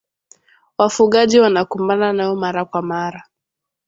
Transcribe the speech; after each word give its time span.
wafugaji 0.77 1.39
wanakumbana 1.39 2.13
nayo 2.13 2.35
mara 2.35 2.65
kwa 2.65 2.81
mara 2.81 3.23